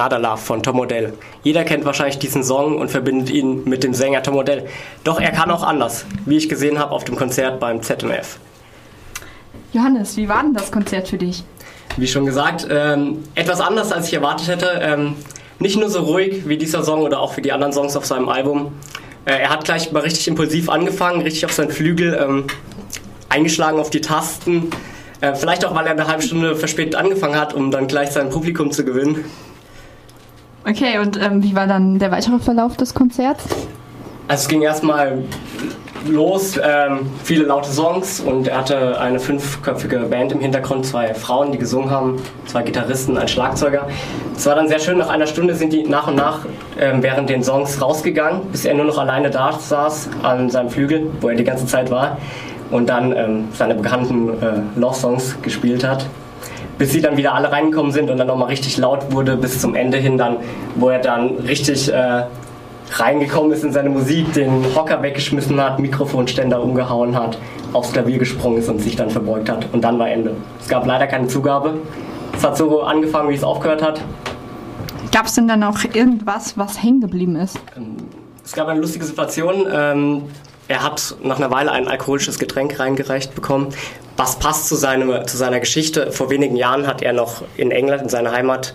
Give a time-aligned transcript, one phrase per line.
[0.00, 1.12] Another Love von Tom Odell.
[1.42, 4.66] Jeder kennt wahrscheinlich diesen Song und verbindet ihn mit dem Sänger Tom Odell.
[5.04, 8.38] Doch er kann auch anders, wie ich gesehen habe auf dem Konzert beim ZMF.
[9.74, 11.44] Johannes, wie war denn das Konzert für dich?
[11.98, 14.80] Wie schon gesagt, ähm, etwas anders als ich erwartet hätte.
[14.80, 15.16] Ähm,
[15.58, 18.30] nicht nur so ruhig wie dieser Song oder auch wie die anderen Songs auf seinem
[18.30, 18.72] Album.
[19.26, 22.46] Äh, er hat gleich mal richtig impulsiv angefangen, richtig auf seinen Flügel ähm,
[23.28, 24.70] eingeschlagen auf die Tasten.
[25.20, 28.30] Äh, vielleicht auch, weil er eine halbe Stunde verspätet angefangen hat, um dann gleich sein
[28.30, 29.26] Publikum zu gewinnen.
[30.66, 33.44] Okay, und ähm, wie war dann der weitere Verlauf des Konzerts?
[34.28, 35.24] Also es ging erstmal
[36.08, 41.52] los, ähm, viele laute Songs und er hatte eine fünfköpfige Band im Hintergrund, zwei Frauen,
[41.52, 43.88] die gesungen haben, zwei Gitarristen, ein Schlagzeuger.
[44.36, 46.46] Es war dann sehr schön, nach einer Stunde sind die nach und nach
[46.78, 51.10] ähm, während den Songs rausgegangen, bis er nur noch alleine da saß an seinem Flügel,
[51.20, 52.18] wo er die ganze Zeit war
[52.70, 56.06] und dann ähm, seine bekannten äh, Love-Songs gespielt hat.
[56.80, 59.74] Bis sie dann wieder alle reingekommen sind und dann nochmal richtig laut wurde bis zum
[59.74, 60.38] Ende hin dann,
[60.76, 62.22] wo er dann richtig äh,
[62.92, 67.36] reingekommen ist in seine Musik, den Hocker weggeschmissen hat, Mikrofonständer umgehauen hat,
[67.74, 69.66] aufs Klavier gesprungen ist und sich dann verbeugt hat.
[69.72, 70.34] Und dann war Ende.
[70.58, 71.74] Es gab leider keine Zugabe.
[72.34, 74.00] Es hat so angefangen, wie es aufgehört hat.
[75.12, 77.60] Gab es denn dann auch irgendwas, was hängen geblieben ist?
[78.42, 79.66] Es gab eine lustige Situation.
[79.70, 80.22] Ähm,
[80.70, 83.74] er hat nach einer Weile ein alkoholisches Getränk reingereicht bekommen.
[84.16, 86.12] Was passt zu, seinem, zu seiner Geschichte?
[86.12, 88.74] Vor wenigen Jahren hat er noch in England, in seiner Heimat,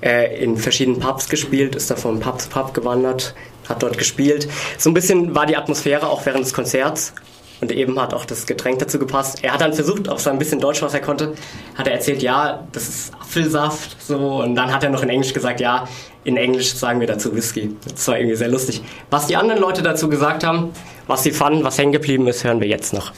[0.00, 3.36] äh, in verschiedenen Pubs gespielt, ist da von Pub zu Pub gewandert,
[3.68, 4.48] hat dort gespielt.
[4.76, 7.12] So ein bisschen war die Atmosphäre auch während des Konzerts
[7.60, 9.38] und eben hat auch das Getränk dazu gepasst.
[9.42, 11.34] Er hat dann versucht, auf so ein bisschen Deutsch, was er konnte,
[11.76, 14.42] hat er erzählt, ja, das ist Apfelsaft, so.
[14.42, 15.86] Und dann hat er noch in Englisch gesagt, ja,
[16.24, 17.76] in Englisch sagen wir dazu Whisky.
[17.88, 18.82] Das war irgendwie sehr lustig.
[19.10, 20.72] Was die anderen Leute dazu gesagt haben,
[21.10, 23.12] was sie fanden, was hängen geblieben ist, hören wir jetzt noch.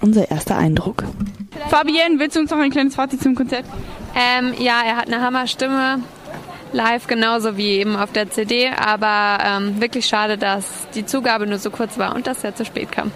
[0.00, 1.04] Unser erster Eindruck.
[1.68, 3.64] Fabienne, willst du uns noch ein kleines Fazit zum Konzert?
[4.14, 6.00] Ähm, ja, er hat eine Hammerstimme.
[6.72, 10.64] Live genauso wie eben auf der CD, aber ähm, wirklich schade, dass
[10.94, 13.10] die Zugabe nur so kurz war und dass er zu spät kam.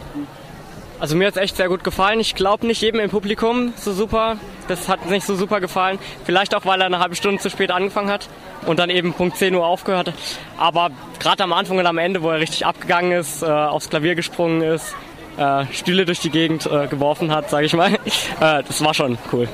[0.99, 2.19] Also mir hat es echt sehr gut gefallen.
[2.19, 4.37] Ich glaube nicht jedem im Publikum so super.
[4.69, 5.99] Das hat nicht so super gefallen.
[6.25, 8.29] Vielleicht auch, weil er eine halbe Stunde zu spät angefangen hat
[8.67, 10.15] und dann eben Punkt 10 Uhr aufgehört hat.
[10.57, 14.15] Aber gerade am Anfang und am Ende, wo er richtig abgegangen ist, äh, aufs Klavier
[14.15, 14.95] gesprungen ist,
[15.37, 17.95] äh, Stühle durch die Gegend äh, geworfen hat, sage ich mal,
[18.41, 19.49] äh, das war schon cool.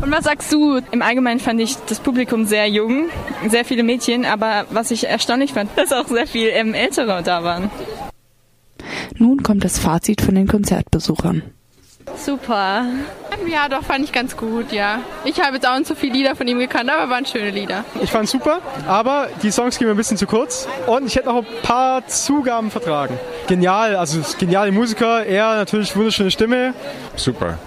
[0.00, 0.80] Und was sagst du?
[0.90, 3.08] Im Allgemeinen fand ich das Publikum sehr jung,
[3.48, 7.44] sehr viele Mädchen, aber was ich erstaunlich fand, dass auch sehr viel ähm, Ältere da
[7.44, 7.70] waren.
[9.16, 11.42] Nun kommt das Fazit von den Konzertbesuchern.
[12.16, 12.84] Super.
[13.48, 15.00] Ja, doch, fand ich ganz gut, ja.
[15.24, 17.84] Ich habe jetzt auch nicht so viele Lieder von ihm gekannt, aber waren schöne Lieder.
[18.00, 20.68] Ich fand super, aber die Songs gehen mir ein bisschen zu kurz.
[20.86, 23.18] Und ich hätte noch ein paar Zugaben vertragen.
[23.46, 26.74] Genial, also geniale Musiker, er natürlich wunderschöne Stimme.
[27.16, 27.58] Super.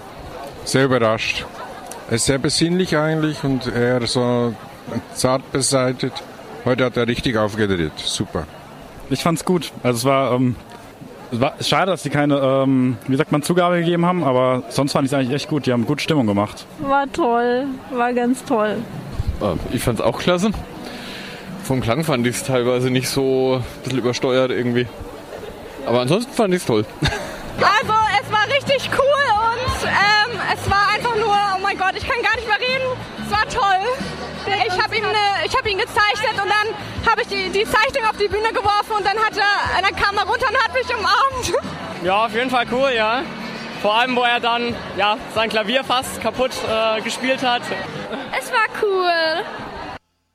[0.64, 1.44] Sehr überrascht.
[2.08, 4.54] Er ist sehr besinnlich eigentlich und er so
[5.14, 6.22] zart beseitigt.
[6.64, 7.92] Heute hat er richtig aufgedreht.
[7.96, 8.46] Super.
[9.10, 9.72] Ich fand's gut.
[9.82, 10.75] Also es war ähm, es war
[11.60, 15.12] schade, dass sie keine, ähm, wie sagt man, Zugabe gegeben haben, aber sonst fand ich
[15.12, 15.66] es eigentlich echt gut.
[15.66, 16.66] Die haben gute Stimmung gemacht.
[16.80, 18.76] War toll, war ganz toll.
[19.72, 20.50] Ich fand es auch klasse.
[21.64, 24.86] Vom Klang fand ich es teilweise nicht so ein bisschen übersteuert irgendwie.
[25.86, 26.84] Aber ansonsten fand ich es toll.
[27.58, 32.06] Also, es war richtig cool und ähm, es war einfach nur, oh mein Gott, ich
[32.06, 32.84] kann gar nicht mehr reden.
[33.24, 33.82] Es war toll.
[34.68, 36.74] Ich habe ihn, äh, hab ihn gezeichnet und dann
[37.06, 40.16] habe ich die, die Zeichnung auf die Bühne geworfen und dann, hat er, dann kam
[40.16, 41.64] er runter und hat mich umarmt.
[42.02, 43.22] Ja, auf jeden Fall cool, ja.
[43.82, 47.62] Vor allem, wo er dann ja, sein Klavier fast kaputt äh, gespielt hat.
[48.38, 49.44] Es war cool.